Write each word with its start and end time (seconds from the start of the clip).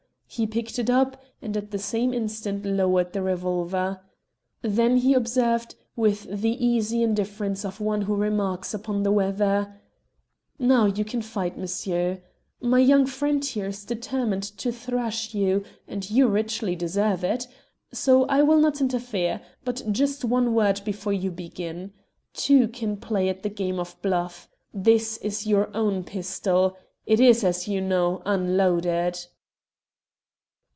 He 0.33 0.47
picked 0.47 0.79
it 0.79 0.89
up, 0.89 1.21
and 1.41 1.57
at 1.57 1.71
the 1.71 1.77
same 1.77 2.13
instant 2.13 2.65
lowered 2.65 3.11
the 3.11 3.21
revolver. 3.21 3.99
Then 4.61 4.95
he 4.95 5.13
observed, 5.13 5.75
with 5.97 6.23
the 6.41 6.53
easy 6.65 7.03
indifference 7.03 7.65
of 7.65 7.81
one 7.81 8.03
who 8.03 8.15
remarks 8.15 8.73
upon 8.73 9.03
the 9.03 9.11
weather 9.11 9.81
"Now 10.57 10.85
you 10.85 11.03
can 11.03 11.21
fight, 11.21 11.57
monsieur. 11.57 12.21
My 12.61 12.79
young 12.79 13.05
friend 13.07 13.43
here 13.43 13.65
is 13.67 13.83
determined 13.83 14.43
to 14.59 14.71
thrash 14.71 15.33
you, 15.35 15.65
and 15.85 16.09
you 16.09 16.29
richly 16.29 16.77
deserve 16.77 17.25
it. 17.25 17.45
So 17.91 18.23
I 18.27 18.41
will 18.41 18.59
not 18.61 18.79
interfere. 18.79 19.41
But 19.65 19.83
just 19.91 20.23
one 20.23 20.53
word 20.53 20.79
before 20.85 21.11
you 21.11 21.29
begin. 21.29 21.91
Two 22.33 22.69
can 22.69 22.95
play 22.95 23.27
at 23.27 23.43
the 23.43 23.49
game 23.49 23.79
of 23.81 24.01
bluff. 24.01 24.47
This 24.73 25.17
is 25.17 25.45
your 25.45 25.69
own 25.75 26.05
pistol. 26.05 26.77
It 27.05 27.19
is, 27.19 27.43
as 27.43 27.67
you 27.67 27.81
know, 27.81 28.21
unloaded." 28.25 29.19